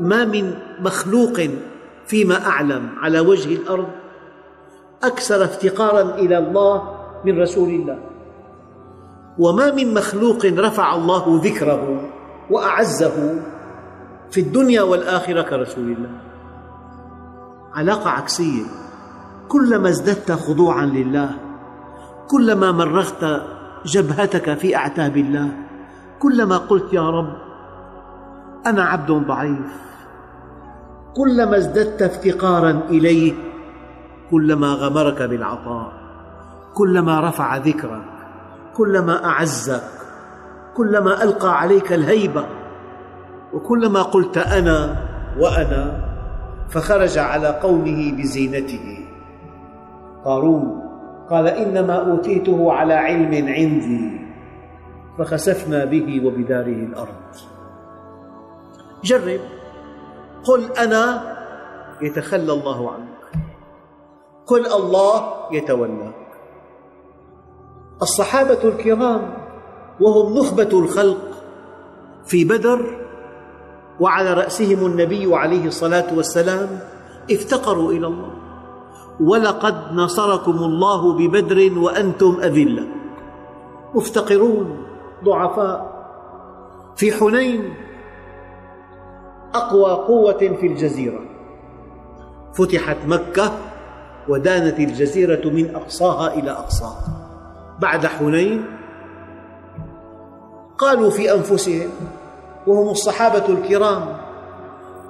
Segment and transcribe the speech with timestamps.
[0.00, 1.40] ما من مخلوق
[2.06, 3.88] فيما أعلم على وجه الأرض
[5.02, 6.82] أكثر افتقارا إلى الله
[7.24, 7.98] من رسول الله.
[9.38, 12.00] وما من مخلوق رفع الله ذكره
[12.50, 13.42] وأعزه
[14.30, 16.10] في الدنيا والآخرة كرسول الله.
[17.74, 18.64] علاقة عكسية.
[19.48, 21.30] كلما ازددت خضوعا لله
[22.30, 23.42] كلما مرغت
[23.86, 25.48] جبهتك في أعتاب الله
[26.18, 27.47] كلما قلت يا رب
[28.66, 29.88] أنا عبد ضعيف.
[31.16, 33.32] كلما ازددت افتقارا إليه
[34.30, 35.92] كلما غمرك بالعطاء
[36.74, 38.04] كلما رفع ذكرك
[38.76, 39.82] كلما أعزك
[40.76, 42.46] كلما ألقى عليك الهيبة
[43.52, 44.96] وكلما قلت أنا
[45.38, 46.08] وأنا
[46.68, 49.06] فخرج على قومه بزينته.
[50.24, 50.82] قارون
[51.30, 54.20] قال إنما أوتيته على علم عندي
[55.18, 57.57] فخسفنا به وبداره الأرض.
[59.04, 59.40] جرب.
[60.44, 61.36] قل أنا
[62.02, 63.42] يتخلى الله عنك.
[64.46, 66.28] قل الله يتولاك
[68.02, 69.34] الصحابة الكرام
[70.00, 71.42] وهم نخبة الخلق
[72.26, 73.06] في بدر
[74.00, 76.80] وعلى رأسهم النبي عليه الصلاة والسلام
[77.30, 78.32] افتقروا إلى الله.
[79.20, 82.86] ولقد نصركم الله ببدر وأنتم أذلة.
[83.94, 84.86] مفتقرون
[85.24, 85.98] ضعفاء.
[86.96, 87.74] في حنين
[89.54, 91.20] أقوى قوة في الجزيرة.
[92.54, 93.52] فتحت مكة
[94.28, 97.04] ودانت الجزيرة من أقصاها إلى أقصاها
[97.80, 98.64] بعد حنين
[100.78, 101.90] قالوا في أنفسهم
[102.66, 104.16] وهم الصحابة الكرام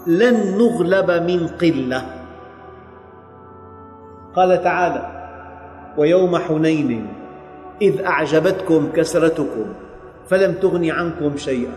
[0.07, 2.03] لن نغلب من قلة.
[4.37, 5.05] قال تعالى
[5.99, 7.13] ويوم حنين
[7.83, 9.67] إذ أعجبتكم كثرتكم
[10.29, 11.73] فلم تغن عنكم شيئا.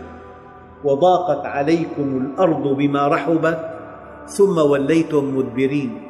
[0.84, 3.60] وضاقت عليكم الأرض بما رحبت
[4.26, 6.08] ثم وليتم مدبرين.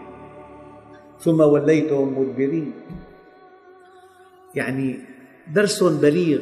[1.21, 2.73] ثم وليتم مدبرين.
[4.55, 4.99] يعني
[5.53, 6.41] درس بليغ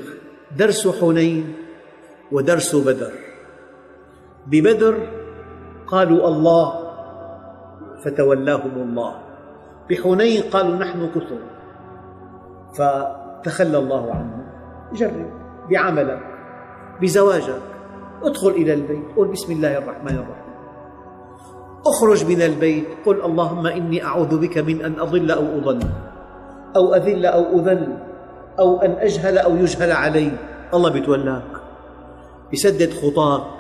[0.59, 1.55] درس حنين
[2.33, 3.13] ودرس بدر.
[4.47, 4.95] ببدر
[5.87, 6.67] قالوا الله
[8.05, 9.13] فتولاهم الله.
[9.91, 11.41] بحنين قالوا نحن كثر.
[12.79, 14.43] فتخلى الله عنهم
[14.95, 15.31] جرب
[15.71, 16.23] بعملك
[17.03, 17.80] بزواجك.
[18.23, 19.05] ادخل إلى البيت.
[19.17, 20.51] قل بسم الله الرحمن الرحيم.
[21.87, 22.87] أخرج من البيت.
[23.07, 25.81] قل اللهم إني أعوذ بك من أن أضل أو أضل.
[26.77, 27.99] أو أذل أو أذل.
[28.59, 30.31] أو أن أجهل أو يجهل علي.
[30.75, 31.53] الله بيتولاك
[32.53, 33.51] يسدد خطاك.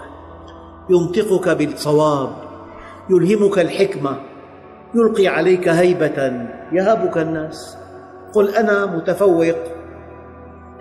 [0.91, 2.31] ينطقك بالصواب.
[3.11, 4.17] يلهمك الحكمة.
[4.95, 6.47] يلقي عليك هيبة.
[6.73, 7.77] يهابك الناس.
[8.35, 9.57] قل أنا متفوق.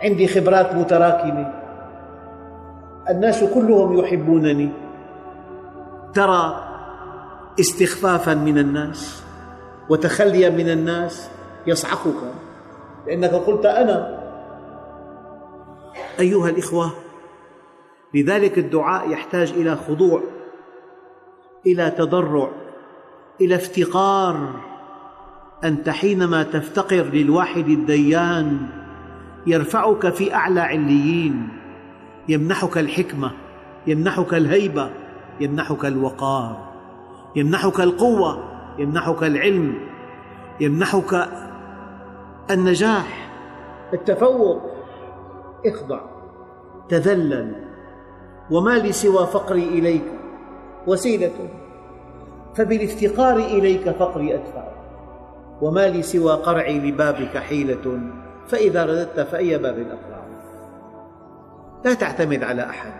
[0.03, 1.68] عندي خبرات متراكمة.
[3.09, 4.69] الناس كلهم يحبونني.
[6.13, 6.65] ترى
[7.59, 9.23] استخفافا من الناس
[9.89, 11.29] وتخليا من الناس
[11.67, 12.33] يصعقك.
[13.07, 14.19] لأنك قلت أنا.
[16.19, 16.91] أيها الإخوة
[18.13, 20.21] لذلك الدعاء يحتاج إلى خضوع
[21.65, 22.49] إلى تضرع
[23.41, 24.49] إلى افتقار.
[25.63, 28.57] أنت حينما تفتقر للواحد الديان
[29.47, 31.58] يرفعك في أعلى عليين.
[32.29, 33.31] يمنحك الحكمة
[33.87, 34.89] يمنحك الهيبة
[35.39, 36.69] يمنحك الوقار
[37.35, 38.43] يمنحك القوة
[38.77, 39.75] يمنحك العلم
[40.59, 41.29] يمنحك
[42.51, 43.31] النجاح.
[43.93, 44.61] التفوق
[45.65, 46.01] اخضع
[46.89, 47.55] تذلل
[48.51, 50.05] وما لي سوى فقري إليك
[50.87, 51.49] وسيلة
[52.55, 54.63] فبالافتقار إليك فقري أدفع
[55.61, 58.01] وما لي سوى قرعي لبابك حيلة
[58.47, 60.18] فإذا رددت فأي باب أقرع.
[61.85, 62.93] لا تعتمد على أحد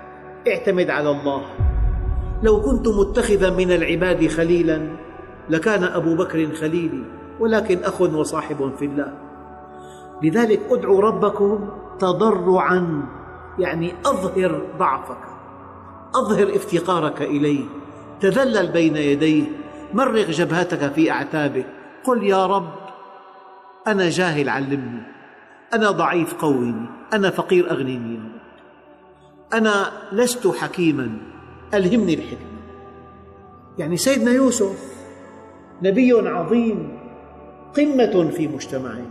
[0.48, 1.46] اعتمد على الله.
[2.44, 4.90] لو كنت متخذا من العباد خليلا
[5.50, 7.04] لكان أبو بكر خليلي
[7.40, 9.14] ولكن أخ وصاحب في الله.
[10.24, 11.70] لذلك ادعوا ربكم
[12.00, 13.06] تضرعا
[13.60, 15.24] يعني أظهر ضعفك
[16.16, 17.66] أظهر افتقارك إليه.
[18.22, 19.44] تذلل بين يديه
[19.94, 21.64] مرغ جبهتك في أعتابه.
[22.04, 22.70] قل يا رب
[23.88, 25.02] أنا جاهل علمني
[25.74, 28.20] أنا ضعيف قويني أنا فقير أغنيني.
[29.54, 31.18] أنا لست حكيما.
[31.74, 32.60] ألهمني الحكمة.
[33.78, 34.94] يعني سيدنا يوسف
[35.84, 37.00] نبي عظيم
[37.78, 39.06] قمة في مجتمعه.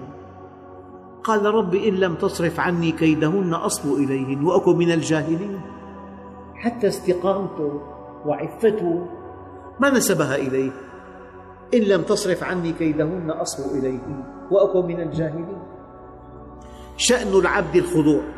[1.24, 5.60] قال رب إن لم تصرف عني كيدهن أصب إليهن وأكن من الجاهلين.
[6.54, 7.82] حتى استقامته
[8.26, 9.06] وعفته
[9.80, 10.70] ما نسبها إليه.
[11.74, 15.58] إن لم تصرف عني كيدهن أصب إليهن وأكن من الجاهلين.
[16.96, 18.37] شأن العبد الخضوع.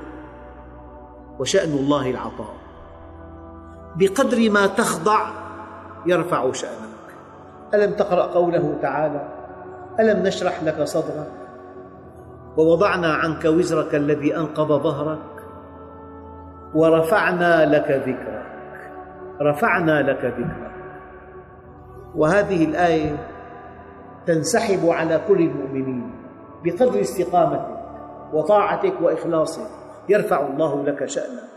[1.41, 2.55] وشأن الله العطاء.
[3.97, 5.27] بقدر ما تخضع
[6.07, 7.07] يرفع شأنك.
[7.75, 9.29] ألم تقرأ قوله تعالى
[10.01, 11.33] ألم نشرح لك صدرك
[12.57, 15.19] ووضعنا عنك وزرك الذي أنقض ظهرك؟
[16.75, 18.47] ورفعنا لك ذكرك.
[19.41, 20.73] رفعنا لك ذكرك.
[22.15, 23.17] وهذه الآية
[24.27, 26.13] تنسحب على كل المؤمنين
[26.65, 27.81] بقدر استقامتك
[28.33, 29.80] وطاعتك وإخلاصك.
[30.11, 31.51] يرفع الله لك شأنك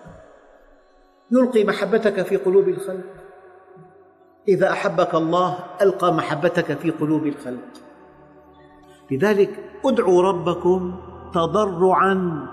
[1.31, 3.13] يلقي محبتك في قلوب الخلق.
[4.47, 7.69] إذا أحبك الله ألقى محبتك في قلوب الخلق.
[9.11, 10.99] لذلك ادعوا ربكم
[11.33, 12.47] تضرعا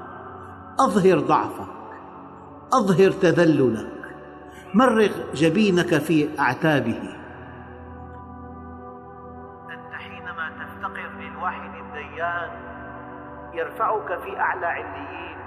[0.80, 1.68] أظهر ضعفك
[2.72, 3.86] أظهر تذللك
[4.74, 7.02] مرغ جبينك في أعتابه.
[9.70, 12.50] أنت حينما تفتقر للواحد الديان
[13.54, 15.39] يرفعك في أعلى عليين.